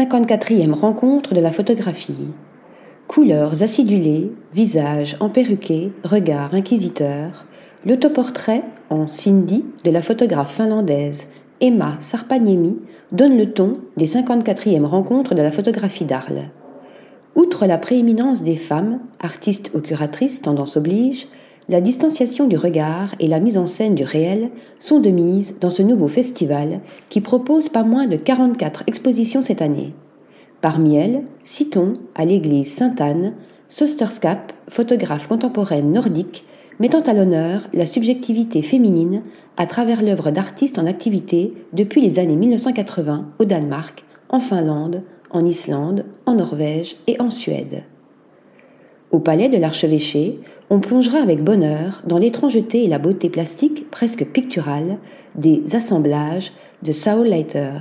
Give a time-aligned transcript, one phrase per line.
[0.00, 2.28] 54e rencontre de la photographie.
[3.06, 7.44] Couleurs acidulées, visages emperruqués, regards inquisiteurs,
[7.84, 11.28] l'autoportrait en Cindy de la photographe finlandaise
[11.60, 12.78] Emma Sarpaniemi
[13.12, 16.48] donne le ton des 54e rencontres de la photographie d'Arles.
[17.34, 21.28] Outre la prééminence des femmes, artistes ou curatrices, tendance oblige,
[21.70, 24.50] la distanciation du regard et la mise en scène du réel
[24.80, 29.62] sont de mise dans ce nouveau festival qui propose pas moins de 44 expositions cette
[29.62, 29.94] année.
[30.60, 33.34] Parmi elles, citons à l'église Sainte-Anne,
[33.68, 36.44] Sosterskap, photographe contemporaine nordique,
[36.80, 39.22] mettant à l'honneur la subjectivité féminine
[39.56, 45.46] à travers l'œuvre d'artistes en activité depuis les années 1980 au Danemark, en Finlande, en
[45.46, 47.84] Islande, en Norvège et en Suède.
[49.10, 50.38] Au palais de l'archevêché,
[50.70, 54.98] on plongera avec bonheur dans l'étrangeté et la beauté plastique presque picturale
[55.34, 56.52] des assemblages
[56.84, 57.72] de Saul Leiter.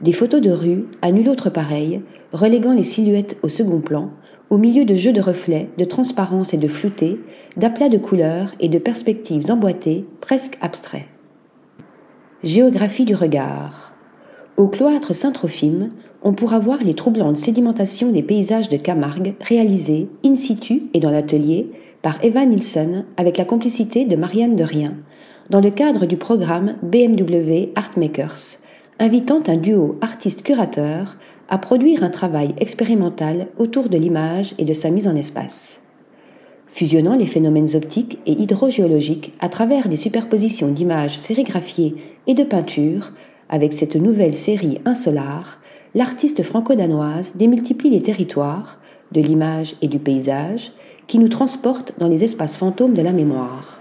[0.00, 2.02] Des photos de rue, à nul autre pareil,
[2.32, 4.10] reléguant les silhouettes au second plan,
[4.50, 7.20] au milieu de jeux de reflets, de transparence et de flouté,
[7.56, 11.06] d'aplats de couleurs et de perspectives emboîtées, presque abstraits.
[12.42, 13.93] Géographie du regard.
[14.56, 15.90] Au cloître Saint-Trophime,
[16.22, 21.10] on pourra voir les troublantes sédimentations des paysages de Camargue réalisées in situ et dans
[21.10, 24.94] l'atelier par Eva Nilsson avec la complicité de Marianne de Rien,
[25.50, 28.58] dans le cadre du programme BMW Artmakers,
[29.00, 31.16] invitant un duo artiste-curateur
[31.48, 35.80] à produire un travail expérimental autour de l'image et de sa mise en espace.
[36.68, 41.96] Fusionnant les phénomènes optiques et hydrogéologiques à travers des superpositions d'images sérigraphiées
[42.28, 43.10] et de peintures,
[43.48, 45.60] avec cette nouvelle série Insolar,
[45.94, 48.78] l'artiste franco-danoise démultiplie les territoires,
[49.12, 50.72] de l'image et du paysage,
[51.06, 53.80] qui nous transportent dans les espaces fantômes de la mémoire.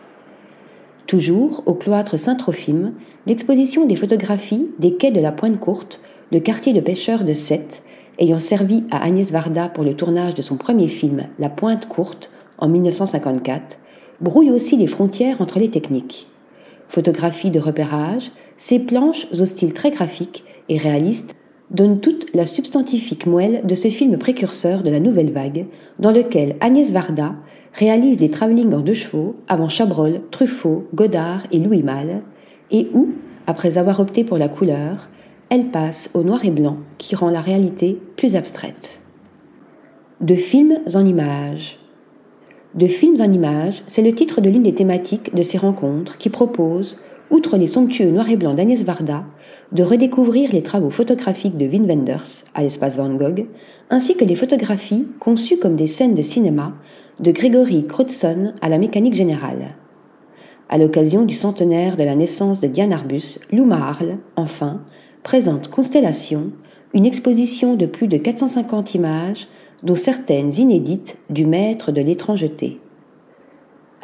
[1.08, 2.94] Toujours au cloître Saint-Trophime,
[3.26, 7.84] l'exposition des photographies des quais de la Pointe Courte, le quartier de pêcheurs de Sète,
[8.20, 12.32] ayant servi à Agnès Varda pour le tournage de son premier film La Pointe Courte
[12.58, 13.80] en 1954,
[14.22, 16.28] brouille aussi les frontières entre les techniques.
[16.88, 18.32] Photographie de repérage,
[18.66, 21.36] ces planches au style très graphique et réaliste
[21.70, 25.66] donnent toute la substantifique moelle de ce film précurseur de la nouvelle vague,
[26.00, 27.36] dans lequel Agnès Varda
[27.74, 32.22] réalise des travelling en deux chevaux avant Chabrol, Truffaut, Godard et Louis Malle,
[32.72, 33.10] et où,
[33.48, 35.10] après avoir opté pour la couleur,
[35.50, 39.02] elle passe au noir et blanc qui rend la réalité plus abstraite.
[40.22, 41.80] De films en images.
[42.76, 46.30] De films en images, c'est le titre de l'une des thématiques de ces rencontres qui
[46.30, 46.98] propose,
[47.34, 49.26] outre les somptueux noirs et blancs d'Agnès Varda,
[49.72, 53.48] de redécouvrir les travaux photographiques de Wim Wenders à l'espace Van Gogh,
[53.90, 56.76] ainsi que les photographies conçues comme des scènes de cinéma
[57.20, 59.76] de Gregory Crewdson à la mécanique générale.
[60.70, 64.84] À l'occasion du centenaire de la naissance de Diane Arbus, Maharl, enfin,
[65.24, 66.52] présente Constellation,
[66.94, 69.48] une exposition de plus de 450 images
[69.82, 72.80] dont certaines inédites du maître de l'étrangeté.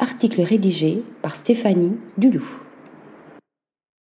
[0.00, 2.69] Article rédigé par Stéphanie Dulou.